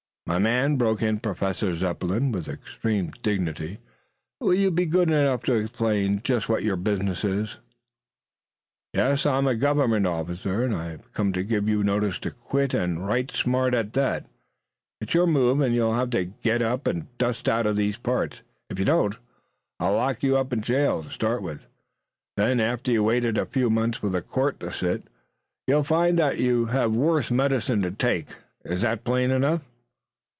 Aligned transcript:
"My 0.27 0.39
man," 0.39 0.77
broke 0.77 1.01
in 1.01 1.19
Professor 1.19 1.73
Zepplin, 1.73 2.31
with 2.31 2.47
extreme 2.47 3.11
dignity, 3.21 3.79
"will 4.39 4.53
you 4.53 4.71
be 4.71 4.85
good 4.85 5.09
enough 5.09 5.43
to 5.43 5.55
explain 5.55 6.21
just 6.23 6.47
what 6.47 6.63
your 6.63 6.77
business 6.77 7.25
is?" 7.25 7.57
"Yes. 8.93 9.25
I'm 9.25 9.45
a 9.45 9.55
government 9.55 10.07
officer, 10.07 10.63
and 10.63 10.73
I've 10.73 11.11
come 11.11 11.33
to 11.33 11.43
give 11.43 11.67
you 11.67 11.83
notice 11.83 12.17
to 12.19 12.31
quit, 12.31 12.73
and 12.73 13.05
right 13.05 13.29
smart 13.29 13.73
at 13.73 13.91
that. 13.93 14.25
It's 15.01 15.13
your 15.13 15.27
move, 15.27 15.59
and 15.59 15.75
you'll 15.75 15.95
have 15.95 16.11
to 16.11 16.23
get 16.23 16.61
up 16.61 16.87
and 16.87 17.07
dust 17.17 17.49
out 17.49 17.65
of 17.67 17.75
these 17.75 17.97
parts. 17.97 18.41
If 18.69 18.79
you 18.79 18.85
don't, 18.85 19.17
I'll 19.81 19.95
lock 19.95 20.23
you 20.23 20.37
up 20.37 20.53
in 20.53 20.61
jail, 20.61 21.03
to 21.03 21.09
start 21.09 21.41
with. 21.43 21.65
Then, 22.37 22.61
after 22.61 22.89
you've 22.89 23.03
waited 23.03 23.37
a 23.37 23.45
few 23.45 23.69
months 23.69 23.97
for 23.97 24.07
the 24.09 24.21
court 24.21 24.61
to 24.61 24.71
sit, 24.71 25.03
you'll 25.67 25.83
find 25.83 26.17
that 26.19 26.37
you 26.37 26.67
have 26.67 26.93
worse 26.93 27.31
medicine 27.31 27.81
to 27.81 27.91
take. 27.91 28.27
Is 28.63 28.81
that 28.83 29.03
plain 29.03 29.29
enough?" 29.31 29.63